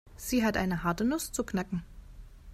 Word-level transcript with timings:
Sie 0.17 0.43
hat 0.43 0.57
eine 0.57 0.81
harte 0.81 1.05
Nuss 1.05 1.31
zu 1.31 1.43
knacken. 1.43 1.83